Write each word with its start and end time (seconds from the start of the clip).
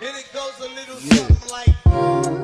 And 0.00 0.16
it 0.16 0.32
goes 0.32 0.58
a 0.58 0.68
little 0.74 1.00
yeah. 1.00 1.14
something 1.14 1.50
like. 1.50 2.43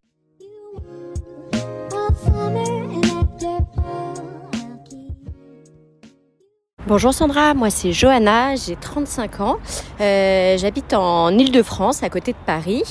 Bonjour 6.91 7.13
Sandra, 7.13 7.53
moi 7.53 7.69
c'est 7.69 7.93
Johanna, 7.93 8.57
j'ai 8.57 8.75
35 8.75 9.39
ans, 9.39 9.59
euh, 10.01 10.57
j'habite 10.57 10.93
en 10.93 11.29
Ile-de-France 11.29 12.03
à 12.03 12.09
côté 12.09 12.33
de 12.33 12.37
Paris. 12.45 12.83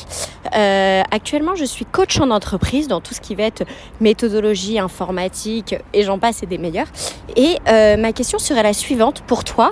Euh, 0.56 1.02
actuellement 1.10 1.54
je 1.54 1.66
suis 1.66 1.84
coach 1.84 2.18
en 2.18 2.30
entreprise 2.30 2.88
dans 2.88 3.02
tout 3.02 3.12
ce 3.12 3.20
qui 3.20 3.34
va 3.34 3.42
être 3.42 3.64
méthodologie 4.00 4.78
informatique 4.78 5.74
et 5.92 6.02
j'en 6.02 6.18
passe 6.18 6.42
et 6.42 6.46
des 6.46 6.56
meilleurs. 6.56 6.86
Et 7.36 7.58
euh, 7.68 7.98
ma 7.98 8.14
question 8.14 8.38
serait 8.38 8.62
la 8.62 8.72
suivante 8.72 9.20
pour 9.26 9.44
toi. 9.44 9.70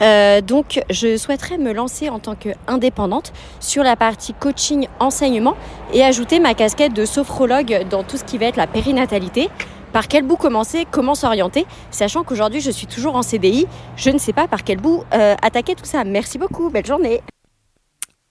donc 0.00 0.82
je 0.88 1.18
souhaiterais 1.18 1.58
me 1.58 1.74
lancer 1.74 2.08
en 2.08 2.18
tant 2.18 2.34
qu'indépendante 2.34 3.34
sur 3.60 3.82
la 3.82 3.94
partie 3.94 4.32
coaching 4.32 4.88
enseignement 5.00 5.54
et 5.92 6.02
ajouter 6.02 6.40
ma 6.40 6.54
casquette 6.54 6.94
de 6.94 7.04
sophrologue 7.04 7.86
dans 7.90 8.04
tout 8.04 8.16
ce 8.16 8.24
qui 8.24 8.38
va 8.38 8.46
être 8.46 8.56
la 8.56 8.66
périnatalité 8.66 9.50
par 9.92 10.08
quel 10.08 10.24
bout 10.24 10.36
commencer, 10.36 10.86
comment 10.90 11.14
s'orienter, 11.14 11.66
sachant 11.90 12.24
qu'aujourd'hui 12.24 12.60
je 12.60 12.70
suis 12.70 12.86
toujours 12.86 13.16
en 13.16 13.22
CDI, 13.22 13.66
je 13.96 14.10
ne 14.10 14.18
sais 14.18 14.32
pas 14.32 14.48
par 14.48 14.64
quel 14.64 14.78
bout 14.78 15.04
euh, 15.14 15.34
attaquer 15.42 15.74
tout 15.74 15.84
ça. 15.84 16.04
Merci 16.04 16.38
beaucoup, 16.38 16.70
belle 16.70 16.86
journée. 16.86 17.20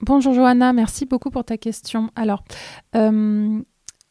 Bonjour 0.00 0.34
Johanna, 0.34 0.72
merci 0.72 1.06
beaucoup 1.06 1.30
pour 1.30 1.44
ta 1.44 1.56
question. 1.56 2.10
Alors, 2.16 2.44
euh, 2.94 3.60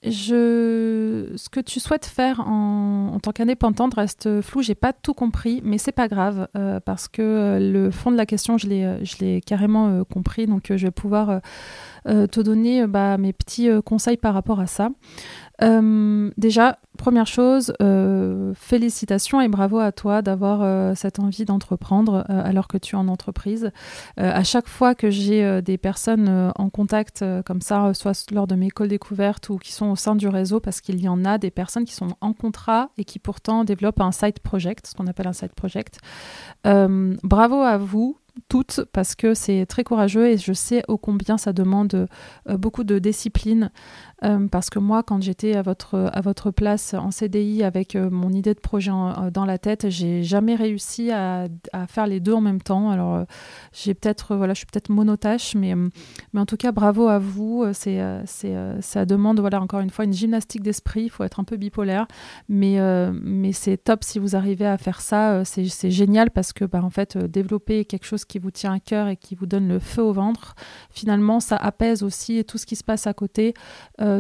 ce 0.03 1.49
que 1.49 1.59
tu 1.59 1.79
souhaites 1.79 2.05
faire 2.05 2.39
en, 2.41 3.17
tant 3.21 3.31
qu'indépendante 3.31 3.95
reste 3.95 4.41
flou. 4.41 4.61
J'ai 4.61 4.75
pas 4.75 4.93
tout 4.93 5.13
compris, 5.13 5.61
mais 5.63 5.77
c'est 5.77 5.91
pas 5.91 6.07
grave 6.07 6.47
euh, 6.55 6.79
parce 6.79 7.07
que 7.07 7.57
le 7.59 7.89
fond 7.91 8.11
de 8.11 8.17
la 8.17 8.25
question, 8.25 8.57
je 8.57 8.67
l'ai 8.67 9.41
carrément 9.41 10.03
compris. 10.03 10.45
Donc, 10.45 10.65
je 10.69 10.85
vais 10.85 10.91
pouvoir 10.91 11.39
te 12.05 12.41
donner 12.41 12.85
bah, 12.85 13.17
mes 13.17 13.33
petits 13.33 13.69
conseils 13.83 14.17
par 14.17 14.35
rapport 14.35 14.59
à 14.59 14.67
ça. 14.67 14.89
Déjà, 16.37 16.77
première 17.05 17.27
chose, 17.27 17.71
euh, 17.83 18.53
félicitations 18.55 19.39
et 19.39 19.47
bravo 19.47 19.77
à 19.77 19.91
toi 19.91 20.23
d'avoir 20.23 20.63
euh, 20.63 20.95
cette 20.95 21.19
envie 21.19 21.45
d'entreprendre 21.45 22.25
alors 22.27 22.67
que 22.67 22.79
tu 22.79 22.95
es 22.95 22.97
en 22.97 23.07
entreprise. 23.07 23.69
à 24.17 24.43
chaque 24.43 24.67
fois 24.67 24.95
que 24.95 25.11
j'ai 25.11 25.61
des 25.61 25.77
personnes 25.77 26.51
en 26.55 26.69
contact 26.71 27.23
comme 27.45 27.61
ça, 27.61 27.93
soit 27.93 28.31
lors 28.31 28.47
de 28.47 28.55
mes 28.55 28.71
calls 28.71 28.87
découvertes 28.87 29.49
ou 29.49 29.57
qui 29.57 29.71
sont 29.71 29.91
au 29.91 29.95
sein 29.95 30.15
du 30.15 30.27
réseau, 30.27 30.59
parce 30.59 30.81
qu'il 30.81 30.99
y 30.99 31.07
en 31.07 31.25
a 31.25 31.37
des 31.37 31.51
personnes 31.51 31.85
qui 31.85 31.93
sont 31.93 32.15
en 32.21 32.33
contrat 32.33 32.89
et 32.97 33.03
qui 33.03 33.19
pourtant 33.19 33.65
développent 33.65 34.01
un 34.01 34.11
side 34.11 34.39
project, 34.39 34.87
ce 34.87 34.95
qu'on 34.95 35.05
appelle 35.05 35.27
un 35.27 35.33
side 35.33 35.53
project. 35.53 35.99
bravo 36.63 37.61
à 37.61 37.77
vous 37.77 38.17
toutes 38.49 38.81
parce 38.91 39.15
que 39.15 39.33
c'est 39.33 39.65
très 39.65 39.85
courageux 39.85 40.27
et 40.27 40.37
je 40.37 40.51
sais 40.51 40.83
ô 40.89 40.97
combien 40.97 41.37
ça 41.37 41.53
demande 41.53 42.07
beaucoup 42.49 42.83
de 42.83 42.99
discipline 42.99 43.71
euh, 44.25 44.47
parce 44.47 44.69
que 44.69 44.79
moi, 44.79 45.03
quand 45.03 45.21
j'étais 45.21 45.55
à 45.55 45.61
votre, 45.61 46.09
à 46.11 46.21
votre 46.21 46.51
place 46.51 46.93
en 46.93 47.11
CDI 47.11 47.63
avec 47.63 47.95
euh, 47.95 48.09
mon 48.09 48.31
idée 48.31 48.53
de 48.53 48.59
projet 48.59 48.91
euh, 48.91 49.29
dans 49.29 49.45
la 49.45 49.57
tête, 49.57 49.89
j'ai 49.89 50.23
jamais 50.23 50.55
réussi 50.55 51.11
à, 51.11 51.47
à, 51.73 51.87
faire 51.87 52.07
les 52.07 52.19
deux 52.19 52.33
en 52.33 52.41
même 52.41 52.61
temps. 52.61 52.89
Alors, 52.89 53.25
j'ai 53.73 53.93
peut-être, 53.93 54.35
voilà, 54.35 54.53
je 54.53 54.59
suis 54.59 54.65
peut-être 54.65 54.89
monotache, 54.89 55.55
mais, 55.55 55.75
mais 55.75 56.39
en 56.39 56.45
tout 56.45 56.57
cas, 56.57 56.71
bravo 56.71 57.07
à 57.07 57.19
vous. 57.19 57.65
C'est, 57.73 58.01
ça 58.81 59.05
demande, 59.05 59.39
voilà, 59.39 59.61
encore 59.61 59.79
une 59.79 59.89
fois, 59.89 60.05
une 60.05 60.13
gymnastique 60.13 60.63
d'esprit. 60.63 61.03
Il 61.03 61.09
faut 61.09 61.23
être 61.23 61.39
un 61.39 61.43
peu 61.43 61.57
bipolaire, 61.57 62.07
mais, 62.49 62.79
mais 63.21 63.51
c'est 63.51 63.77
top 63.77 64.03
si 64.03 64.19
vous 64.19 64.35
arrivez 64.35 64.65
à 64.65 64.77
faire 64.77 65.01
ça. 65.01 65.43
C'est, 65.45 65.65
génial 65.91 66.31
parce 66.31 66.53
que, 66.53 66.65
bah, 66.65 66.81
en 66.83 66.89
fait, 66.89 67.17
développer 67.17 67.85
quelque 67.85 68.05
chose 68.05 68.25
qui 68.25 68.39
vous 68.39 68.51
tient 68.51 68.73
à 68.73 68.79
cœur 68.79 69.07
et 69.07 69.17
qui 69.17 69.35
vous 69.35 69.45
donne 69.45 69.67
le 69.67 69.79
feu 69.79 70.01
au 70.01 70.13
ventre, 70.13 70.55
finalement, 70.89 71.39
ça 71.39 71.57
apaise 71.57 72.03
aussi 72.03 72.43
tout 72.45 72.57
ce 72.57 72.65
qui 72.65 72.75
se 72.75 72.83
passe 72.83 73.07
à 73.07 73.13
côté. 73.13 73.53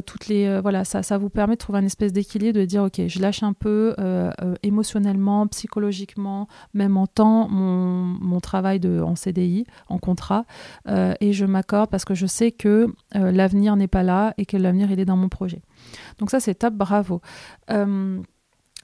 Toutes 0.01 0.27
les 0.27 0.45
euh, 0.45 0.61
voilà 0.61 0.83
ça, 0.85 1.17
vous 1.17 1.29
permet 1.29 1.55
de 1.55 1.59
trouver 1.59 1.79
un 1.79 1.85
espèce 1.85 2.13
d'équilibre 2.13 2.59
de 2.59 2.65
dire 2.65 2.83
ok 2.83 3.01
je 3.07 3.19
lâche 3.19 3.43
un 3.43 3.53
peu 3.53 3.95
euh, 3.99 4.31
émotionnellement 4.63 5.47
psychologiquement 5.47 6.47
même 6.73 6.97
en 6.97 7.07
temps 7.07 7.47
mon, 7.49 8.03
mon 8.03 8.39
travail 8.39 8.79
de 8.79 9.01
en 9.01 9.15
CDI 9.15 9.65
en 9.87 9.97
contrat 9.97 10.45
et 10.87 11.33
je 11.33 11.45
m'accorde 11.45 11.89
parce 11.89 12.05
que 12.05 12.15
je 12.15 12.25
sais 12.25 12.51
que 12.51 12.87
l'avenir 13.13 13.75
n'est 13.75 13.87
pas 13.87 14.03
là 14.03 14.33
et 14.37 14.45
que 14.45 14.57
l'avenir 14.57 14.91
il 14.91 14.99
est 14.99 15.05
dans 15.05 15.17
mon 15.17 15.29
projet. 15.29 15.61
Donc 16.19 16.29
ça 16.29 16.39
c'est 16.39 16.55
top 16.55 16.73
bravo 16.73 17.21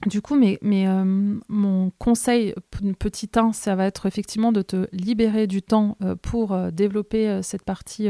du 0.06 0.20
coup, 0.20 0.34
mais, 0.34 0.58
euh, 0.62 1.38
mon 1.48 1.90
conseil 1.98 2.54
petit 2.98 3.30
1, 3.34 3.52
ça 3.52 3.76
va 3.76 3.86
être 3.86 4.06
effectivement 4.06 4.50
de 4.50 4.62
te 4.62 4.88
libérer 4.92 5.46
du 5.46 5.62
temps 5.62 5.96
euh, 6.02 6.16
pour 6.16 6.52
euh, 6.52 6.70
développer 6.70 7.40
cette 7.42 7.62
partie 7.62 8.08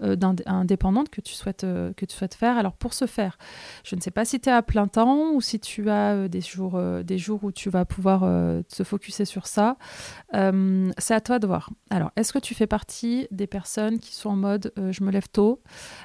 indépendante 0.00 1.10
que 1.10 1.20
tu, 1.20 1.34
souhaites, 1.34 1.62
que 1.96 2.04
tu 2.04 2.16
souhaites 2.16 2.34
faire. 2.34 2.56
Alors 2.56 2.72
pour 2.74 2.94
ce 2.94 3.06
faire, 3.06 3.38
je 3.84 3.96
ne 3.96 4.00
sais 4.00 4.10
pas 4.10 4.24
si 4.24 4.40
tu 4.40 4.48
es 4.48 4.52
à 4.52 4.62
plein 4.62 4.88
temps 4.88 5.32
ou 5.32 5.40
si 5.40 5.60
tu 5.60 5.90
as 5.90 6.28
des, 6.28 6.40
jours, 6.40 6.80
des 7.04 7.18
jours 7.18 7.44
où 7.44 7.52
tu 7.52 7.70
vas 7.70 7.84
pouvoir 7.84 8.20
te 8.68 8.84
focuser 8.84 9.24
sur 9.24 9.46
ça. 9.46 9.76
c'est 10.32 11.14
à 11.14 11.20
toi 11.20 11.38
de 11.38 11.46
voir. 11.46 11.70
Alors, 11.90 12.10
est-ce 12.16 12.32
que 12.32 12.38
tu 12.38 12.54
fais 12.54 12.66
partie 12.66 13.26
des 13.30 13.46
personnes 13.46 13.98
qui 13.98 14.14
sont 14.14 14.30
en 14.30 14.36
mode 14.36 14.72
je 14.76 15.02
me 15.04 15.10
lève 15.10 15.28
tôt? 15.28 15.62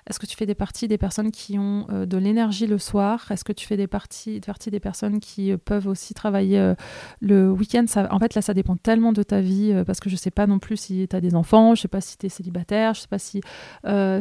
Est-ce 0.10 0.20
que 0.20 0.26
tu 0.26 0.36
fais 0.36 0.46
des 0.46 0.56
parties 0.56 0.88
des 0.88 0.98
personnes 0.98 1.32
qui 1.32 1.58
ont 1.58 1.88
de 1.90 2.18
l'énergie 2.18 2.68
le 2.68 2.78
soir? 2.78 3.32
Est-ce 3.32 3.44
que 3.44 3.54
tu 3.54 3.66
fais 3.66 3.78
des 3.78 3.88
parties, 3.88 4.42
parties 4.42 4.72
des 4.72 4.80
personnes 4.80 5.21
qui 5.22 5.52
euh, 5.52 5.58
peuvent 5.58 5.88
aussi 5.88 6.14
travailler 6.14 6.60
euh, 6.60 6.76
le 7.22 7.50
week-end. 7.50 7.86
en 8.10 8.20
fait, 8.20 8.36
là, 8.36 8.42
ça 8.42 8.54
dépend 8.54 8.76
tellement 8.76 9.14
de 9.14 9.24
ta 9.24 9.40
vie 9.40 9.72
euh, 9.72 9.86
parce 9.86 10.02
que 10.02 10.10
je 10.10 10.18
sais 10.18 10.32
pas 10.32 10.48
non 10.48 10.60
plus 10.60 10.76
si 10.76 11.08
tu 11.10 11.16
as 11.16 11.22
des 11.22 11.36
enfants, 11.36 11.76
je 11.76 11.84
sais 11.84 11.88
pas 11.88 12.02
si 12.02 12.18
tu 12.18 12.26
es 12.26 12.30
célibataire, 12.30 12.94
je 12.94 13.02
sais 13.02 13.08
pas 13.08 13.20
si, 13.20 13.42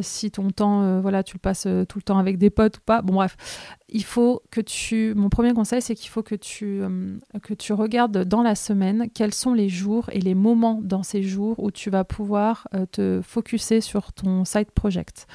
si 0.01 0.31
ton 0.31 0.49
temps, 0.51 1.01
voilà, 1.01 1.23
tu 1.23 1.35
le 1.35 1.39
passes 1.39 1.67
tout 1.89 1.97
le 1.97 2.03
temps 2.03 2.17
avec 2.17 2.37
des 2.37 2.49
potes 2.49 2.77
ou 2.77 2.81
pas. 2.85 3.01
Bon, 3.01 3.15
bref, 3.15 3.35
il 3.89 4.03
faut 4.03 4.41
que 4.51 4.61
tu. 4.61 5.13
Mon 5.15 5.29
premier 5.29 5.53
conseil, 5.53 5.81
c'est 5.81 5.95
qu'il 5.95 6.09
faut 6.09 6.23
que 6.23 6.35
tu, 6.35 6.81
que 7.43 7.53
tu 7.53 7.73
regardes 7.73 8.23
dans 8.25 8.43
la 8.43 8.55
semaine 8.55 9.07
quels 9.13 9.33
sont 9.33 9.53
les 9.53 9.69
jours 9.69 10.09
et 10.11 10.19
les 10.21 10.35
moments 10.35 10.79
dans 10.81 11.03
ces 11.03 11.23
jours 11.23 11.59
où 11.59 11.71
tu 11.71 11.89
vas 11.89 12.03
pouvoir 12.03 12.67
te 12.91 13.21
focuser 13.23 13.81
sur 13.81 14.13
ton 14.13 14.45
side 14.45 14.71
project. 14.71 15.27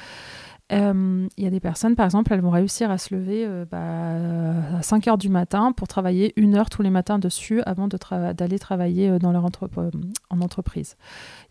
Euh, 0.73 1.29
il 1.37 1.45
y 1.45 1.47
a 1.47 1.51
des 1.51 1.61
personnes, 1.61 1.95
par 1.95 2.07
exemple, 2.07 2.33
elles 2.33 2.41
vont 2.41 2.51
réussir 2.51 2.91
à 2.91 2.99
se 2.99 3.15
lever 3.15 3.45
euh, 3.47 3.65
bah, 3.65 4.79
à 4.79 4.83
5 4.83 5.07
heures 5.07 5.19
du 5.19 5.29
matin 5.29 5.71
pour 5.71 5.87
travailler 5.87 6.33
une 6.37 6.57
heure 6.57 6.71
tous 6.71 6.83
les 6.83 6.91
matins 6.91 7.21
dessus 7.21 7.63
avant 7.63 7.87
d'aller 7.87 8.59
travailler 8.59 9.11
euh, 9.11 9.19
dans 9.21 9.31
leur 9.31 9.45
en 9.45 10.41
entreprise. 10.41 10.97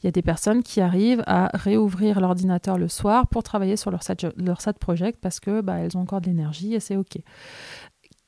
Il 0.01 0.05
y 0.05 0.09
a 0.09 0.11
des 0.11 0.21
personnes 0.21 0.63
qui 0.63 0.81
arrivent 0.81 1.23
à 1.27 1.49
réouvrir 1.53 2.19
l'ordinateur 2.19 2.77
le 2.77 2.89
soir 2.89 3.27
pour 3.27 3.43
travailler 3.43 3.77
sur 3.77 3.89
leur 3.89 4.03
SAT, 4.03 4.33
leur 4.35 4.59
project 4.79 5.19
parce 5.21 5.39
que 5.39 5.61
bah, 5.61 5.77
elles 5.77 5.95
ont 5.95 6.01
encore 6.01 6.19
de 6.19 6.27
l'énergie 6.27 6.73
et 6.73 6.81
c'est 6.81 6.97
OK. 6.97 7.17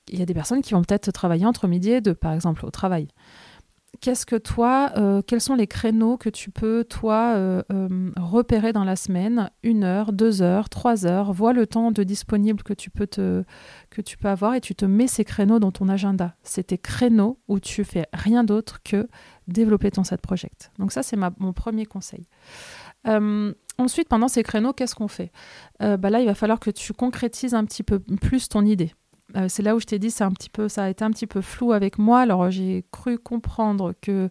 Il 0.10 0.20
y 0.20 0.22
a 0.22 0.26
des 0.26 0.34
personnes 0.34 0.62
qui 0.62 0.74
vont 0.74 0.82
peut-être 0.84 1.12
travailler 1.12 1.46
entre 1.46 1.68
midi 1.68 1.92
et 1.92 2.00
deux, 2.00 2.16
par 2.16 2.32
exemple, 2.32 2.66
au 2.66 2.72
travail 2.72 3.10
qu'est-ce 4.00 4.26
que 4.26 4.36
toi, 4.36 4.92
euh, 4.98 5.22
quels 5.22 5.42
sont 5.42 5.56
les 5.56 5.68
créneaux 5.68 6.18
que 6.18 6.30
tu 6.30 6.52
peux, 6.52 6.84
toi, 6.84 7.34
euh, 7.36 7.62
euh, 7.72 8.12
repérer 8.18 8.74
dans 8.74 8.84
la 8.84 8.96
semaine? 8.96 9.50
Une 9.64 9.84
heure, 9.84 10.14
deux 10.14 10.42
heures, 10.42 10.70
trois 10.70 11.06
heures? 11.06 11.34
Vois 11.34 11.54
le 11.54 11.68
temps 11.68 11.92
de 11.92 12.04
disponible 12.04 12.64
que 12.64 12.74
tu 12.74 12.90
peux 12.90 13.08
avoir 14.24 14.56
et 14.56 14.62
tu 14.62 14.76
te 14.76 14.86
mets 14.86 15.08
ces 15.08 15.26
créneaux 15.26 15.60
dans 15.60 15.72
ton 15.72 15.90
agenda. 15.90 16.36
C'est 16.44 16.68
tes 16.68 16.78
créneaux 16.78 17.40
où 17.48 17.60
tu 17.60 17.84
fais 17.84 18.08
rien 18.14 18.44
d'autre 18.44 18.82
que 18.84 19.08
développer 19.48 19.92
ton 19.92 20.04
set 20.04 20.22
project. 20.22 20.72
Donc 20.78 20.92
ça, 20.92 21.04
c'est 21.04 21.18
mon 21.40 21.54
premier 21.54 21.86
conseil. 21.86 22.28
ensuite, 23.78 24.10
pendant 24.10 24.28
ces 24.28 24.44
créneaux, 24.44 24.74
qu'est-ce 24.74 24.96
qu'on 24.96 25.08
fait? 25.08 25.32
Bah 25.80 26.10
Là, 26.10 26.20
il 26.20 26.26
va 26.26 26.36
falloir 26.36 26.60
que 26.60 26.72
tu 26.72 26.94
concrétises 26.94 27.54
un 27.54 27.66
petit 27.66 27.84
peu 27.84 28.00
plus 28.00 28.50
ton 28.50 28.66
idée. 28.66 28.94
Euh, 29.36 29.48
c'est 29.50 29.62
là 29.62 29.76
où 29.76 29.80
je 29.80 29.86
t'ai 29.86 30.00
dit 30.00 30.10
c'est 30.10 30.24
un 30.24 30.32
petit 30.32 30.50
peu 30.50 30.70
ça 30.70 30.84
a 30.84 30.90
été 30.90 31.04
un 31.04 31.12
petit 31.12 31.28
peu 31.28 31.42
flou 31.42 31.74
avec 31.74 31.98
moi. 31.98 32.22
Alors 32.22 32.50
j'ai 32.50 32.86
cru 32.92 33.18
comprendre 33.18 33.94
que 34.02 34.30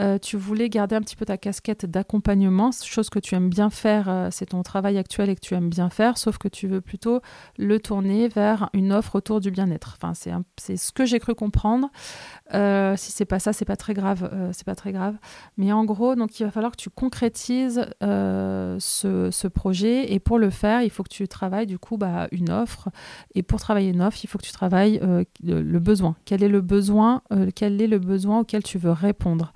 euh, 0.00 0.18
tu 0.18 0.36
voulais 0.36 0.68
garder 0.68 0.96
un 0.96 1.00
petit 1.00 1.14
peu 1.14 1.24
ta 1.24 1.36
casquette 1.36 1.86
d'accompagnement 1.86 2.70
chose 2.72 3.08
que 3.08 3.20
tu 3.20 3.36
aimes 3.36 3.50
bien 3.50 3.70
faire 3.70 4.08
euh, 4.08 4.28
c'est 4.32 4.46
ton 4.46 4.62
travail 4.62 4.98
actuel 4.98 5.30
et 5.30 5.36
que 5.36 5.40
tu 5.40 5.54
aimes 5.54 5.68
bien 5.68 5.90
faire 5.90 6.18
sauf 6.18 6.38
que 6.38 6.48
tu 6.48 6.66
veux 6.66 6.80
plutôt 6.80 7.20
le 7.56 7.78
tourner 7.78 8.26
vers 8.26 8.68
une 8.72 8.92
offre 8.92 9.14
autour 9.14 9.40
du 9.40 9.52
bien-être. 9.52 9.96
Enfin 9.96 10.12
c'est 10.14 10.32
c'est 10.56 10.76
ce 10.76 10.90
que 10.90 11.04
j'ai 11.04 11.20
cru 11.20 11.34
comprendre. 11.34 11.90
Si 12.96 13.12
c'est 13.12 13.24
pas 13.24 13.38
ça 13.38 13.52
c'est 13.52 13.64
pas 13.64 13.76
très 13.76 13.94
grave 13.94 14.28
c'est 14.52 14.66
pas 14.66 14.74
très 14.74 14.92
grave. 14.92 15.16
Mais 15.56 15.72
en 15.72 15.84
gros 15.84 16.16
donc 16.16 16.40
il 16.40 16.44
va 16.44 16.50
falloir 16.50 16.72
que 16.72 16.76
tu 16.76 16.90
concrétises 16.90 17.86
ce, 18.00 19.28
ce, 19.30 19.48
projet. 19.48 20.12
Et 20.12 20.18
pour 20.18 20.38
le 20.38 20.50
faire 20.50 20.82
il 20.82 20.90
faut 20.90 21.02
que 21.04 21.08
tu 21.08 21.28
travailles 21.28 21.66
du 21.66 21.78
coup 21.78 21.96
bah, 21.96 22.26
une 22.32 22.50
offre. 22.50 22.88
Et 23.34 23.42
pour 23.42 23.60
travailler 23.60 23.90
une 23.90 24.02
offre 24.02 24.18
il 24.24 24.28
faut 24.32 24.38
que 24.38 24.46
tu 24.46 24.52
travailles 24.52 24.98
euh, 25.02 25.24
le 25.44 25.78
besoin. 25.78 26.16
Quel 26.24 26.42
est 26.42 26.48
le 26.48 26.62
besoin, 26.62 27.22
euh, 27.32 27.50
quel 27.54 27.80
est 27.80 27.86
le 27.86 27.98
besoin 27.98 28.40
auquel 28.40 28.62
tu 28.62 28.78
veux 28.78 28.90
répondre? 28.90 29.52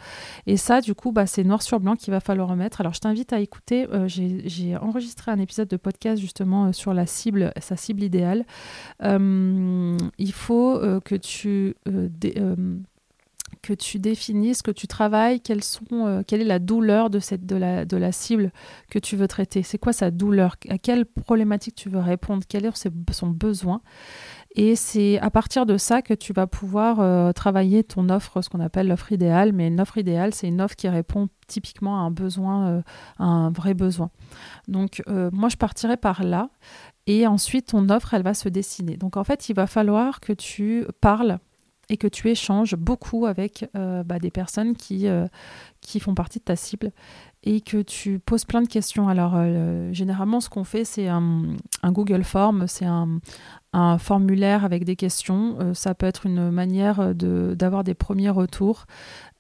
Et 0.46 0.56
ça, 0.56 0.80
du 0.80 0.94
coup, 0.94 1.12
bah, 1.12 1.26
c'est 1.26 1.44
noir 1.44 1.62
sur 1.62 1.80
blanc 1.80 1.96
qu'il 1.96 2.12
va 2.12 2.20
falloir 2.20 2.48
remettre. 2.48 2.80
Alors, 2.80 2.92
je 2.92 3.00
t'invite 3.00 3.32
à 3.32 3.40
écouter. 3.40 3.86
Euh, 3.90 4.06
j'ai 4.06 4.76
enregistré 4.76 5.30
un 5.30 5.38
épisode 5.38 5.68
de 5.68 5.76
podcast 5.76 6.20
justement 6.20 6.72
sur 6.72 6.92
la 6.92 7.06
cible, 7.06 7.52
sa 7.58 7.76
cible 7.76 8.02
idéale. 8.02 8.44
il 9.00 10.32
faut 10.32 10.80
que 11.04 11.14
tu 11.14 11.74
que 13.62 13.72
tu 13.72 13.98
définisses, 13.98 14.62
que 14.62 14.70
tu 14.70 14.86
travailles, 14.86 15.40
quelles 15.40 15.64
sont, 15.64 16.22
quelle 16.26 16.40
est 16.40 16.44
la 16.44 16.58
douleur 16.60 17.10
de, 17.10 17.18
cette, 17.18 17.46
de, 17.46 17.56
la, 17.56 17.84
de 17.84 17.96
la 17.96 18.12
cible 18.12 18.52
que 18.90 18.98
tu 18.98 19.16
veux 19.16 19.26
traiter. 19.26 19.62
C'est 19.62 19.78
quoi 19.78 19.92
sa 19.92 20.10
douleur? 20.10 20.56
À 20.68 20.78
quelle 20.78 21.04
problématique 21.04 21.74
tu 21.74 21.88
veux 21.88 21.98
répondre? 21.98 22.44
Quel 22.48 22.66
est 22.66 22.88
son 23.12 23.28
besoin? 23.28 23.80
Et 24.58 24.74
c'est 24.74 25.18
à 25.20 25.28
partir 25.28 25.66
de 25.66 25.76
ça 25.76 26.00
que 26.00 26.14
tu 26.14 26.32
vas 26.32 26.46
pouvoir 26.46 27.00
euh, 27.00 27.32
travailler 27.32 27.84
ton 27.84 28.08
offre, 28.08 28.40
ce 28.40 28.48
qu'on 28.48 28.60
appelle 28.60 28.88
l'offre 28.88 29.12
idéale. 29.12 29.52
Mais 29.52 29.68
une 29.68 29.78
offre 29.82 29.98
idéale, 29.98 30.32
c'est 30.32 30.48
une 30.48 30.62
offre 30.62 30.74
qui 30.74 30.88
répond 30.88 31.28
typiquement 31.46 31.98
à 31.98 32.00
un 32.00 32.10
besoin, 32.10 32.68
euh, 32.68 32.82
à 33.18 33.24
un 33.24 33.50
vrai 33.50 33.74
besoin. 33.74 34.10
Donc 34.66 35.02
euh, 35.08 35.28
moi, 35.30 35.50
je 35.50 35.56
partirai 35.56 35.98
par 35.98 36.24
là. 36.24 36.48
Et 37.06 37.26
ensuite, 37.26 37.66
ton 37.66 37.90
offre, 37.90 38.14
elle 38.14 38.22
va 38.22 38.32
se 38.32 38.48
dessiner. 38.48 38.96
Donc 38.96 39.18
en 39.18 39.24
fait, 39.24 39.50
il 39.50 39.54
va 39.54 39.66
falloir 39.66 40.20
que 40.20 40.32
tu 40.32 40.86
parles 41.02 41.38
et 41.90 41.98
que 41.98 42.08
tu 42.08 42.30
échanges 42.30 42.74
beaucoup 42.74 43.26
avec 43.26 43.64
bah, 43.74 44.18
des 44.18 44.32
personnes 44.32 44.74
qui, 44.74 45.06
qui 45.80 46.00
font 46.00 46.16
partie 46.16 46.40
de 46.40 46.44
ta 46.44 46.56
cible 46.56 46.90
et 47.46 47.60
que 47.60 47.80
tu 47.80 48.18
poses 48.18 48.44
plein 48.44 48.60
de 48.60 48.68
questions. 48.68 49.08
Alors, 49.08 49.34
généralement, 49.92 50.40
ce 50.40 50.50
qu'on 50.50 50.64
fait, 50.64 50.84
c'est 50.84 51.08
un, 51.08 51.54
Google 51.84 52.24
Form, 52.24 52.66
c'est 52.66 52.84
un, 52.84 53.20
formulaire 53.98 54.64
avec 54.64 54.84
des 54.84 54.96
questions. 54.96 55.56
Euh, 55.60 55.74
ça 55.74 55.94
peut 55.94 56.06
être 56.06 56.26
une 56.26 56.50
manière 56.50 57.14
d'avoir 57.14 57.84
des 57.84 57.94
premiers 57.94 58.30
retours. 58.30 58.86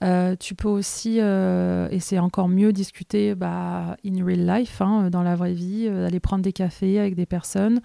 Euh, 0.04 0.36
tu 0.38 0.54
peux 0.54 0.68
aussi, 0.68 1.18
euh, 1.20 1.88
et 1.90 2.00
c'est 2.00 2.18
encore 2.18 2.48
mieux, 2.48 2.72
discuter 2.72 3.34
bah, 3.34 3.96
in 4.04 4.24
real 4.24 4.46
life, 4.46 4.82
hein, 4.82 5.08
dans 5.10 5.22
la 5.22 5.36
vraie 5.36 5.54
vie, 5.54 5.88
aller 5.88 6.20
prendre 6.20 6.42
des 6.42 6.52
cafés 6.52 6.98
avec 6.98 7.14
des 7.14 7.26
personnes 7.26 7.80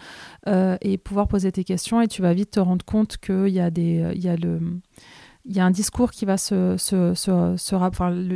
et 0.47 0.97
pouvoir 0.97 1.27
poser 1.27 1.51
tes 1.51 1.63
questions. 1.63 2.01
Et 2.01 2.07
tu 2.07 2.21
vas 2.21 2.33
vite 2.33 2.51
te 2.51 2.59
rendre 2.59 2.85
compte 2.85 3.17
qu'il 3.17 3.47
y 3.47 3.53
y 3.53 4.27
a 4.27 4.35
le 4.35 4.59
il 5.45 5.55
y 5.55 5.59
a 5.59 5.65
un 5.65 5.71
discours 5.71 6.11
qui 6.11 6.25
va 6.25 6.37
se, 6.37 6.75
se, 6.77 7.13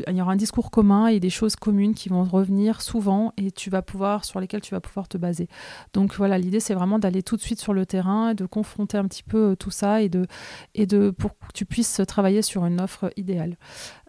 il 0.07 0.15
y 0.17 0.21
aura 0.21 0.31
un 0.31 0.35
discours 0.35 0.71
commun 0.71 1.07
et 1.07 1.19
des 1.19 1.29
choses 1.29 1.55
communes 1.55 1.93
qui 1.93 2.09
vont 2.09 2.23
revenir 2.23 2.81
souvent 2.81 3.33
et 3.37 3.51
tu 3.51 3.69
vas 3.69 3.81
pouvoir 3.81 4.25
sur 4.25 4.39
lesquelles 4.39 4.61
tu 4.61 4.73
vas 4.73 4.81
pouvoir 4.81 5.07
te 5.07 5.17
baser. 5.17 5.47
Donc 5.93 6.15
voilà, 6.15 6.37
l'idée 6.37 6.59
c'est 6.59 6.73
vraiment 6.73 6.99
d'aller 6.99 7.21
tout 7.21 7.37
de 7.37 7.41
suite 7.41 7.59
sur 7.59 7.73
le 7.73 7.85
terrain 7.85 8.31
et 8.31 8.35
de 8.35 8.45
confronter 8.45 8.97
un 8.97 9.05
petit 9.05 9.23
peu 9.23 9.51
euh, 9.51 9.55
tout 9.55 9.71
ça 9.71 10.01
et 10.01 10.09
de 10.09 10.25
et 10.73 10.85
de 10.85 11.11
pour 11.11 11.37
que 11.37 11.53
tu 11.53 11.65
puisses 11.65 12.01
travailler 12.07 12.41
sur 12.41 12.65
une 12.65 12.81
offre 12.81 13.11
idéale. 13.17 13.57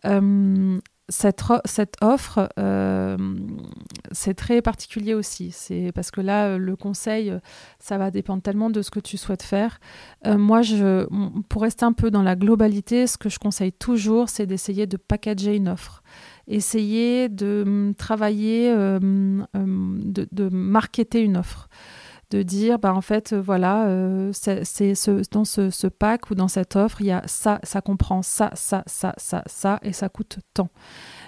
Euh, 0.04 0.78
cette, 1.08 1.96
offre, 2.00 2.48
euh, 2.58 3.16
c'est 4.10 4.34
très 4.34 4.60
particulier 4.60 5.14
aussi. 5.14 5.52
C'est 5.52 5.92
parce 5.94 6.10
que 6.10 6.20
là, 6.20 6.46
euh, 6.46 6.58
le 6.58 6.74
conseil, 6.74 7.30
euh, 7.30 7.38
ça 7.78 7.96
va 7.96 8.10
dépendre 8.10 8.42
tellement 8.42 8.70
de 8.70 8.82
ce 8.82 8.90
que 8.90 8.98
tu 8.98 9.16
souhaites 9.16 9.42
faire. 9.42 9.78
moi, 10.24 10.62
je, 10.62 11.06
pour 11.48 11.62
rester 11.62 11.84
un 11.84 11.92
peu 11.92 12.10
dans 12.10 12.22
la 12.22 12.34
globalité, 12.34 13.06
ce 13.06 13.18
que 13.18 13.28
je 13.28 13.38
conseille 13.38 13.72
toujours, 13.72 14.28
c'est 14.28 14.46
d'essayer 14.46 14.86
de 14.86 14.96
packager 14.96 15.54
une 15.54 15.68
offre. 15.68 16.02
Essayer 16.48 17.28
de 17.28 17.94
travailler, 17.98 18.72
de, 18.72 20.28
de 20.30 20.48
marketer 20.48 21.20
une 21.20 21.36
offre 21.36 21.68
de 22.30 22.42
dire 22.42 22.78
bah 22.78 22.92
en 22.92 23.00
fait 23.00 23.34
voilà 23.34 23.88
c'est 24.32 24.64
ce, 24.64 25.22
dans 25.30 25.44
ce, 25.44 25.70
ce, 25.70 25.86
pack 25.86 26.30
ou 26.30 26.34
dans 26.34 26.48
cette 26.48 26.76
offre 26.76 27.00
il 27.00 27.06
y 27.06 27.12
a 27.12 27.22
ça 27.26 27.60
ça 27.62 27.80
comprend 27.80 28.22
ça 28.22 28.50
ça 28.54 28.82
ça 28.86 29.14
ça 29.16 29.42
ça 29.46 29.78
et 29.82 29.92
ça 29.92 30.08
coûte 30.08 30.38
tant 30.54 30.70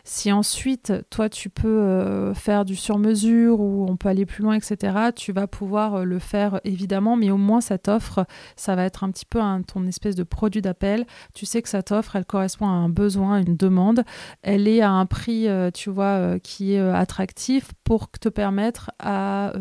si 0.08 0.32
ensuite, 0.32 0.94
toi, 1.10 1.28
tu 1.28 1.50
peux 1.50 1.68
euh, 1.68 2.32
faire 2.32 2.64
du 2.64 2.76
sur-mesure 2.76 3.60
ou 3.60 3.84
on 3.86 3.98
peut 3.98 4.08
aller 4.08 4.24
plus 4.24 4.42
loin, 4.42 4.54
etc., 4.54 5.10
tu 5.14 5.32
vas 5.32 5.46
pouvoir 5.46 5.96
euh, 5.96 6.04
le 6.04 6.18
faire 6.18 6.62
évidemment, 6.64 7.14
mais 7.14 7.30
au 7.30 7.36
moins 7.36 7.60
cette 7.60 7.88
offre, 7.88 8.24
ça 8.56 8.74
va 8.74 8.84
être 8.84 9.04
un 9.04 9.10
petit 9.10 9.26
peu 9.26 9.38
ton 9.66 9.86
espèce 9.86 10.14
de 10.14 10.22
produit 10.22 10.62
d'appel. 10.62 11.04
Tu 11.34 11.44
sais 11.44 11.60
que 11.60 11.68
cette 11.68 11.92
offre, 11.92 12.16
elle 12.16 12.24
correspond 12.24 12.66
à 12.66 12.70
un 12.70 12.88
besoin, 12.88 13.42
une 13.42 13.54
demande. 13.54 14.02
Elle 14.40 14.66
est 14.66 14.80
à 14.80 14.90
un 14.90 15.04
prix, 15.04 15.46
euh, 15.46 15.70
tu 15.70 15.90
vois, 15.90 16.38
qui 16.42 16.72
est 16.72 16.80
attractif 16.80 17.72
pour 17.84 18.10
te 18.10 18.30
permettre 18.30 18.90
à, 18.98 19.52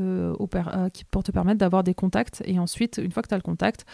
d'avoir 1.55 1.83
des 1.83 1.93
contacts. 1.93 2.41
Et 2.45 2.57
ensuite, 2.57 3.01
une 3.03 3.11
fois 3.11 3.21
que 3.21 3.27
tu 3.27 3.33
as 3.33 3.37
le 3.37 3.43
contact, 3.43 3.85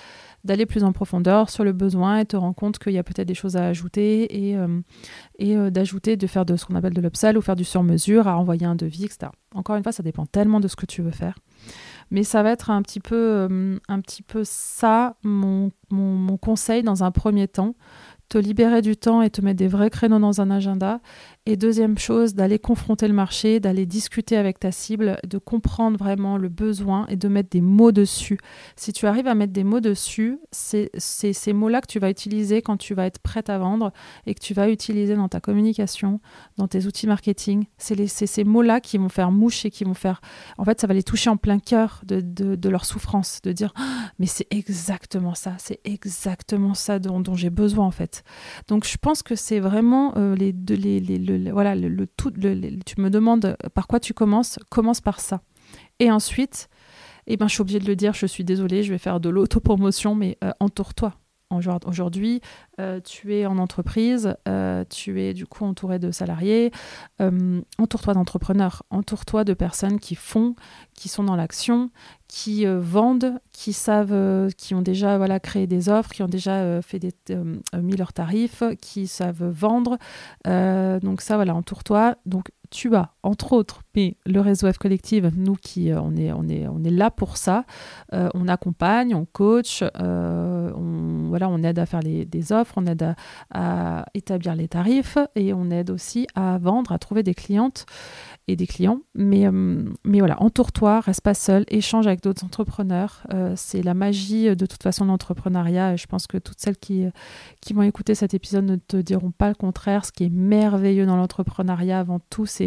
d'aller 0.44 0.68
plus 0.68 0.84
en 0.84 0.92
profondeur 0.92 1.50
sur 1.50 1.64
le 1.64 1.72
besoin 1.72 2.20
et 2.20 2.26
te 2.26 2.36
rends 2.36 2.54
compte 2.54 2.78
qu'il 2.78 2.94
y 2.94 3.00
a 3.00 3.04
peut-être 3.04 3.28
des 3.28 3.34
choses 3.34 3.56
à 3.56 3.66
ajouter 3.66 4.50
et, 4.50 4.58
et 5.40 5.72
d'ajouter, 5.72 6.16
de 6.18 6.28
faire 6.28 6.43
de 6.46 6.56
ce 6.56 6.66
qu'on 6.66 6.76
appelle 6.76 6.94
de 6.94 7.02
l'upsell 7.02 7.38
ou 7.38 7.42
faire 7.42 7.56
du 7.56 7.64
sur-mesure, 7.64 8.28
à 8.28 8.38
envoyer 8.38 8.66
un 8.66 8.76
devis, 8.76 9.06
etc. 9.06 9.32
Encore 9.54 9.76
une 9.76 9.84
fois, 9.84 9.92
ça 9.92 10.04
dépend 10.04 10.26
tellement 10.26 10.60
de 10.60 10.68
ce 10.68 10.76
que 10.76 10.86
tu 10.86 11.02
veux 11.02 11.12
faire. 11.12 11.36
Mais 12.12 12.24
ça 12.24 12.44
va 12.44 12.52
être 12.52 12.70
un 12.70 12.82
petit 12.82 13.00
peu, 13.00 13.16
euh, 13.16 13.80
un 13.88 14.02
petit 14.02 14.22
peu 14.22 14.44
ça, 14.44 15.16
mon, 15.24 15.72
conseil 16.42 16.84
dans 16.84 17.04
un 17.04 17.12
premier 17.12 17.48
temps 17.48 17.76
te 18.30 18.38
libérer 18.38 18.82
du 18.82 18.98
temps 18.98 19.22
et 19.22 19.30
te 19.30 19.42
mettre 19.42 19.58
des 19.58 19.68
vrais 19.68 19.90
créneaux 19.90 20.20
dans 20.20 20.42
un 20.42 20.50
agenda 20.50 21.02
et 21.46 21.58
deuxième 21.58 21.98
chose, 21.98 22.36
d'aller 22.36 22.58
confronter 22.58 23.06
le 23.06 23.14
marché, 23.14 23.60
d'aller 23.60 23.86
discuter 23.86 24.38
avec 24.38 24.60
ta 24.60 24.72
cible, 24.72 25.18
de 25.28 25.38
comprendre 25.38 25.98
vraiment 25.98 26.38
le 26.38 26.48
besoin 26.48 27.06
et 27.08 27.18
de 27.18 27.28
mettre 27.28 27.50
des 27.50 27.60
mots 27.60 27.92
dessus. 27.92 28.38
Si 28.78 28.94
tu 28.94 29.08
arrives 29.08 29.28
à 29.28 29.36
mettre 29.36 29.52
des 29.52 29.66
mots 29.66 29.82
dessus, 29.82 30.40
c'est 30.52 30.90
ces 30.98 31.52
mots-là 31.52 31.82
que 31.82 31.88
tu 31.88 32.00
vas 32.00 32.10
utiliser 32.10 32.62
quand 32.62 32.78
tu 32.78 32.94
vas 32.94 33.06
être 33.08 33.20
prête 33.20 33.50
à 33.50 33.58
vendre 33.58 33.92
et 34.26 34.36
que 34.36 34.40
tu 34.40 34.54
vas 34.54 34.70
utiliser 34.70 35.16
dans 35.16 35.28
ta 35.28 35.42
communication, 35.42 36.22
dans 36.56 36.70
tes 36.70 36.86
outils 36.86 37.08
marketing. 37.08 37.66
C'est 37.78 38.08
ces 38.08 38.44
mots-là 38.46 38.80
qui 38.80 38.98
vont 38.98 39.10
faire 39.10 39.32
mouche 39.32 39.66
et 39.66 39.72
qui 39.72 39.84
vont 39.84 39.94
faire... 39.94 40.22
En 40.58 40.64
fait, 40.64 40.80
ça 40.80 40.88
va 40.88 40.94
les 40.94 41.04
toucher 41.04 41.30
en 41.30 41.36
plein 41.36 41.60
cœur 41.60 42.04
de, 42.06 42.70
leur 42.70 42.86
souffrance, 42.86 43.42
de 43.42 43.52
dire 43.52 43.74
ah, 43.76 44.12
mais 44.18 44.28
c'est 44.28 44.48
exactement 44.50 45.36
ça, 45.36 45.56
c'est 45.60 45.82
exactement 45.84 46.74
ça 46.74 47.00
dont, 47.00 47.20
dont 47.20 47.36
j'ai 47.36 47.50
besoin 47.50 47.86
en 47.86 47.92
fait. 47.92 48.24
Donc 48.70 48.88
je 48.88 48.98
pense 48.98 49.24
que 49.24 49.36
c'est 49.36 49.60
vraiment 49.60 50.14
euh, 50.18 50.36
les, 50.36 50.54
les, 50.54 51.02
les 51.02 51.33
voilà, 51.52 51.76
le, 51.76 52.08
tout, 52.08 52.32
tu 52.32 53.02
me 53.02 53.10
demandes 53.10 53.58
par 53.74 53.88
quoi 53.88 54.00
tu 54.00 54.14
commences, 54.14 54.60
commence 54.70 55.02
par 55.02 55.20
ça. 55.20 55.42
Et 56.00 56.12
ensuite, 56.12 56.70
eh 57.28 57.38
ben, 57.38 57.48
je 57.48 57.54
suis 57.54 57.62
obligée 57.62 57.80
de 57.80 57.88
le 57.88 57.96
dire, 57.96 58.14
je 58.14 58.26
suis 58.26 58.44
désolée, 58.44 58.84
je 58.84 58.92
vais 58.92 58.98
faire 58.98 59.20
de 59.20 59.30
l'autopromotion, 59.30 60.16
mais 60.16 60.38
euh, 60.44 60.52
entoure-toi. 60.60 61.14
Aujourd'hui, 61.86 62.42
euh, 62.80 63.00
tu 63.00 63.36
es 63.36 63.46
en 63.46 63.58
entreprise, 63.58 64.36
euh, 64.48 64.84
tu 64.90 65.22
es 65.22 65.34
du 65.34 65.46
coup 65.46 65.66
entouré 65.66 66.00
de 66.00 66.12
salariés. 66.12 66.72
entoure-toi 67.20 68.14
d'entrepreneurs, 68.14 68.84
entoure-toi 68.90 69.44
de 69.44 69.54
personnes 69.54 70.00
qui 70.00 70.16
font, 70.16 70.56
qui 70.94 71.10
sont 71.10 71.24
dans 71.24 71.36
l'action, 71.36 71.90
qui 72.28 72.66
vendent, 72.66 73.40
qui 73.52 73.74
savent, 73.74 74.50
qui 74.58 74.74
ont 74.74 74.82
déjà 74.82 75.18
voilà 75.18 75.40
créé 75.40 75.68
des 75.68 75.90
offres, 75.90 76.12
qui 76.12 76.24
ont 76.24 76.28
déjà 76.28 76.82
fait 76.82 77.00
des, 77.00 77.14
mis 77.78 77.96
leurs 77.96 78.14
tarifs, 78.14 78.64
qui 78.82 79.08
savent 79.08 79.46
vendre. 79.46 79.98
donc 80.46 81.22
ça, 81.22 81.36
voilà, 81.36 81.56
entoure-toi. 81.56 82.16
Tu 82.74 82.96
as, 82.96 83.12
entre 83.22 83.54
autres, 83.54 83.84
mais 83.96 84.18
le 84.26 84.40
réseau 84.40 84.72
F 84.72 84.80
Collective, 84.80 85.32
nous 85.38 85.54
qui 85.54 85.92
euh, 85.92 86.02
on, 86.02 86.16
est, 86.16 86.32
on, 86.34 86.48
est, 86.50 86.68
on 86.68 86.84
est 86.84 86.90
là 86.90 87.12
pour 87.12 87.38
ça, 87.38 87.66
euh, 88.14 88.30
on 88.34 88.48
accompagne, 88.48 89.14
on 89.14 89.26
coach, 89.26 89.84
euh, 89.84 90.72
on, 90.76 91.28
voilà, 91.30 91.50
on 91.50 91.62
aide 91.62 91.78
à 91.78 91.86
faire 91.86 92.00
les, 92.00 92.26
des 92.26 92.52
offres, 92.52 92.74
on 92.78 92.88
aide 92.88 93.16
à, 93.52 94.06
établir 94.16 94.56
les 94.56 94.68
tarifs 94.68 95.20
et 95.36 95.54
on 95.54 95.70
aide 95.70 95.92
aussi 95.92 96.26
à 96.34 96.58
vendre, 96.58 96.92
à 96.92 96.98
trouver 96.98 97.22
des 97.22 97.36
clientes 97.36 97.86
et 98.48 98.56
des 98.56 98.66
clients. 98.66 99.02
Mais, 99.14 99.48
mais 99.52 100.20
voilà, 100.20 100.42
entoure-toi, 100.42 101.00
reste 101.00 101.22
pas 101.22 101.34
seul, 101.34 101.64
échange 101.70 102.08
avec 102.08 102.22
d'autres 102.22 102.44
entrepreneurs. 102.44 103.26
c'est 103.56 103.84
la 103.84 103.94
magie 103.94 104.54
de 104.56 104.66
toute 104.66 104.84
façon 104.84 105.06
de 105.06 105.12
l'entrepreneuriat. 105.12 105.96
Je 105.96 106.08
pense 106.08 106.28
que 106.28 106.38
toutes 106.38 106.60
celles 106.60 106.78
qui, 106.78 107.06
qui 107.62 107.74
vont 107.74 107.84
écouter 107.84 108.16
cet 108.16 108.34
épisode 108.34 108.66
ne 108.66 108.76
te 108.76 108.98
diront 108.98 109.32
pas 109.32 109.48
le 109.48 109.56
contraire. 109.56 110.04
Ce 110.04 110.12
qui 110.12 110.26
est 110.26 110.30
merveilleux 110.30 111.06
dans 111.06 111.16
l'entrepreneuriat 111.16 112.00
avant 112.00 112.20
tout, 112.30 112.46
c'est 112.46 112.63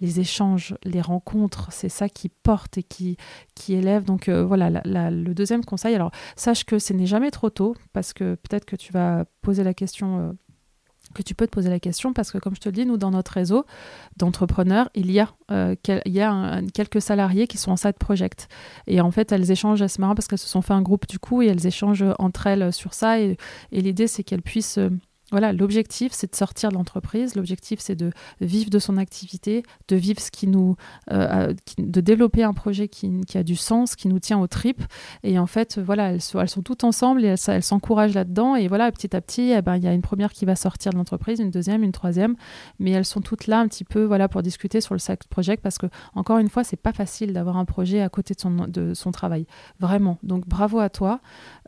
les 0.00 0.20
échanges, 0.20 0.74
les 0.84 1.00
rencontres, 1.00 1.68
c'est 1.70 1.88
ça 1.88 2.08
qui 2.08 2.28
porte 2.28 2.78
et 2.78 2.82
qui, 2.82 3.16
qui 3.54 3.74
élève. 3.74 4.04
Donc 4.04 4.28
voilà, 4.28 4.70
le 4.84 5.32
deuxième 5.34 5.64
conseil, 5.64 5.94
alors 5.94 6.10
sache 6.36 6.64
que 6.64 6.78
ce 6.78 6.92
n'est 6.92 7.06
jamais 7.06 7.30
trop 7.30 7.50
tôt, 7.50 7.74
parce 7.92 8.12
que 8.12 8.34
peut-être 8.34 8.64
que 8.64 8.76
tu 8.76 8.92
vas 8.92 9.24
poser 9.42 9.64
la 9.64 9.74
question 9.74 10.36
que 11.14 11.22
tu 11.22 11.34
peux 11.34 11.46
te 11.46 11.52
poser 11.52 11.70
la 11.70 11.80
question 11.80 12.12
parce 12.12 12.30
que 12.30 12.38
comme 12.38 12.54
je 12.54 12.60
te 12.60 12.68
le 12.68 12.72
dis, 12.72 12.86
nous 12.86 12.96
dans 12.96 13.10
notre 13.10 13.32
réseau 13.32 13.64
d'entrepreneurs, 14.16 14.88
il 14.94 15.10
y 15.10 15.20
a, 15.20 15.28
euh, 15.50 15.74
il 16.06 16.12
y 16.12 16.20
a 16.20 16.60
quelques 16.72 17.02
salariés 17.02 17.46
qui 17.46 17.58
sont 17.58 17.72
en 17.72 17.76
side 17.76 17.98
project. 17.98 18.48
Et 18.86 19.00
en 19.00 19.10
fait 19.10 19.32
elles 19.32 19.50
échangent, 19.50 19.86
c'est 19.86 19.98
marrant 19.98 20.14
parce 20.14 20.28
qu'elles 20.28 20.38
se 20.38 20.48
sont 20.48 20.62
fait 20.62 20.74
un 20.74 20.82
groupe 20.82 21.06
du 21.06 21.18
coup 21.18 21.42
et 21.42 21.46
elles 21.46 21.66
échangent 21.66 22.04
entre 22.18 22.46
elles 22.46 22.72
sur 22.72 22.94
ça. 22.94 23.20
Et, 23.20 23.36
l'idée 23.72 24.06
c'est 24.06 24.22
qu'elles 24.22 24.42
puissent 24.42 24.78
euh, 24.78 24.90
voilà, 25.30 25.52
l'objectif, 25.52 26.12
c'est 26.12 26.30
de 26.30 26.36
sortir 26.36 26.70
de 26.70 26.74
l'entreprise. 26.74 27.34
L'objectif, 27.36 27.80
c'est 27.80 27.94
de 27.94 28.10
vivre 28.40 28.70
de 28.70 28.78
son 28.78 28.96
activité, 28.96 29.62
de 29.88 29.96
vivre 29.96 30.20
ce 30.20 30.30
qui 30.30 30.46
nous, 30.46 30.76
euh, 31.10 31.54
de 31.78 32.00
développer 32.00 32.42
un 32.42 32.52
projet 32.52 32.88
qui, 32.88 33.10
a 33.34 33.42
du 33.42 33.56
sens, 33.56 33.96
qui 33.96 34.08
nous 34.08 34.18
tient 34.18 34.38
aux 34.40 34.46
tripes. 34.46 34.82
Et 35.22 35.38
en 35.38 35.46
fait, 35.46 35.78
voilà, 35.78 36.12
elles 36.12 36.20
sont, 36.20 36.62
toutes 36.62 36.84
ensemble 36.84 37.24
et 37.24 37.36
elles, 37.46 37.62
s'encouragent 37.62 38.14
là-dedans. 38.14 38.56
Et 38.56 38.68
voilà, 38.68 38.90
petit 38.90 39.14
à 39.14 39.20
petit, 39.20 39.52
eh 39.52 39.62
ben, 39.62 39.76
il 39.76 39.84
y 39.84 39.86
a 39.86 39.92
une 39.92 40.02
première 40.02 40.32
qui 40.32 40.44
va 40.44 40.56
sortir 40.56 40.92
de 40.92 40.98
l'entreprise, 40.98 41.38
une 41.38 41.50
deuxième, 41.50 41.82
une 41.82 41.92
troisième. 41.92 42.36
Mais 42.78 42.90
elles 42.90 43.04
sont 43.04 43.20
toutes 43.20 43.46
là 43.46 43.60
un 43.60 43.68
petit 43.68 43.84
peu, 43.84 44.04
voilà, 44.04 44.28
pour 44.28 44.42
discuter 44.42 44.80
sur 44.80 44.94
le 44.94 44.98
sac 44.98 45.26
project 45.28 45.62
parce 45.62 45.78
que 45.78 45.86
encore 46.14 46.38
une 46.38 46.48
fois, 46.48 46.64
c'est 46.64 46.76
pas 46.76 46.92
facile 46.92 47.32
d'avoir 47.32 47.56
un 47.56 47.64
projet 47.64 48.00
à 48.00 48.08
côté 48.08 48.34
de 48.34 48.94
son, 48.94 49.10
travail, 49.12 49.46
vraiment. 49.78 50.18
Donc 50.22 50.46
bravo 50.46 50.78
à 50.78 50.88
toi 50.88 51.20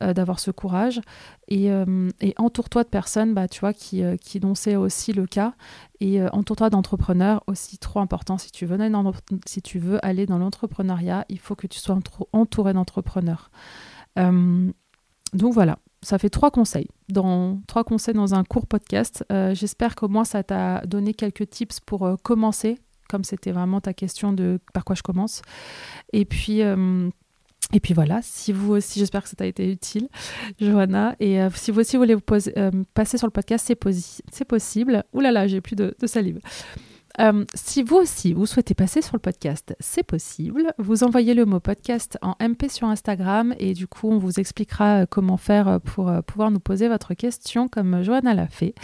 euh, 0.03 0.13
d'avoir 0.13 0.39
ce 0.39 0.51
courage 0.51 1.01
et, 1.49 1.71
euh, 1.71 2.09
et 2.21 2.35
entoure-toi 2.39 2.85
de 2.85 2.89
personnes. 2.89 3.35
Bah, 3.35 3.49
tu 3.53 3.61
vois, 3.61 3.75
qui, 3.75 4.03
euh, 4.03 4.17
qui 4.17 4.41
dont 4.41 4.55
c'est 4.55 4.77
aussi 4.77 5.13
le 5.13 5.27
cas. 5.27 5.55
Et 6.01 6.21
euh, 6.21 6.29
entoure-toi 6.33 6.71
d'entrepreneurs, 6.71 7.45
aussi 7.47 7.77
trop 7.77 8.01
important. 8.01 8.39
Si 8.39 8.51
tu 8.51 8.65
veux, 8.65 8.79
si 9.47 9.61
tu 9.61 9.79
veux 9.79 10.05
aller 10.05 10.27
dans 10.27 10.39
l'entrepreneuriat, 10.39 11.27
il 11.29 11.39
faut 11.39 11.55
que 11.55 11.67
tu 11.67 11.79
sois 11.79 11.99
entouré 12.33 12.73
d'entrepreneurs. 12.73 13.51
Euh, 14.19 14.73
donc 15.35 15.53
voilà, 15.53 15.79
ça 16.01 16.19
fait 16.19 16.31
trois 16.31 16.51
conseils. 16.51 16.89
Dans, 17.11 17.61
trois 17.67 17.85
conseils 17.85 18.15
dans 18.15 18.35
un 18.35 18.43
court 18.43 18.67
podcast. 18.67 19.25
J'espère 19.53 19.97
qu'au 19.97 20.09
moins 20.09 20.25
ça 20.25 20.43
t'a 20.43 20.81
donné 20.87 21.13
quelques 21.15 21.49
tips 21.49 21.81
pour 21.81 22.17
commencer, 22.23 22.79
comme 23.09 23.25
c'était 23.25 23.53
vraiment 23.53 23.81
ta 23.81 23.93
question 23.93 24.33
de 24.33 24.61
par 24.73 24.85
quoi 24.85 24.97
je 24.97 25.03
commence. 25.03 25.43
Et 26.13 26.25
puis 26.25 26.63
et 27.73 27.81
puis 27.81 27.95
voilà, 27.95 28.21
si 28.23 28.53
vous 28.53 28.73
aussi, 28.73 28.99
j'espère 28.99 29.23
que 29.23 29.29
ça 29.29 29.37
t'a 29.37 29.47
été 29.47 29.71
utile, 29.71 30.09
Johanna. 30.61 31.17
Et 31.21 31.41
euh, 31.41 31.49
si 31.55 31.71
vous 31.71 31.81
aussi 31.81 31.97
voulez 31.97 32.15
vous 32.15 32.23
euh, 32.31 32.71
passer 32.95 33.17
sur 33.17 33.27
le 33.27 33.33
podcast, 33.33 33.65
c'est, 33.67 34.45
possible. 34.45 35.05
Ouh 35.13 35.21
là 35.21 35.33
là, 35.33 35.47
j'ai 35.47 35.61
plus 35.61 35.77
de, 35.77 35.95
salive. 36.05 36.39
Euh, 37.21 37.45
si 37.55 37.83
vous 37.83 37.97
aussi, 37.97 38.33
vous 38.33 38.47
souhaitez 38.47 38.75
passer 38.75 39.03
sur 39.03 39.15
le 39.15 39.21
podcast, 39.21 39.75
c'est 39.81 40.03
possible. 40.03 40.73
Vous 40.79 41.05
envoyez 41.05 41.35
le 41.35 41.45
mot 41.45 41.61
podcast 41.61 42.19
en 42.23 42.35
MP 42.41 42.71
sur 42.71 42.89
Instagram 42.89 43.55
et 43.59 43.75
du 43.75 43.87
coup, 43.87 44.09
on 44.11 44.19
vous 44.19 44.41
expliquera 44.41 45.05
comment 45.07 45.37
faire 45.37 45.79
pour 45.83 46.11
pouvoir 46.27 46.51
nous 46.51 46.61
poser 46.61 46.89
votre 46.89 47.13
question 47.13 47.69
comme 47.69 48.03
Johanna 48.03 48.33
l'a 48.33 48.49
fait. 48.49 48.75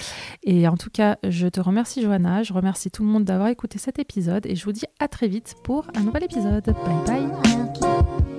Et 0.43 0.69
en 0.69 0.77
tout 0.77 0.91
cas, 0.91 1.17
je 1.27 1.49
te 1.49 1.61
remercie 1.61 2.03
Johanna, 2.03 2.43
je 2.43 2.53
remercie 2.53 2.91
tout 2.91 3.03
le 3.03 3.09
monde 3.09 3.25
d'avoir 3.25 3.49
écouté 3.49 3.79
cet 3.79 3.99
épisode 3.99 4.45
et 4.45 4.57
je 4.57 4.65
vous 4.65 4.73
dis 4.73 4.85
à 4.99 5.09
très 5.09 5.29
vite 5.29 5.55
pour 5.65 5.87
un 5.95 6.03
nouvel 6.03 6.25
épisode. 6.25 6.65
Bye 7.07 7.31
bye 7.31 8.38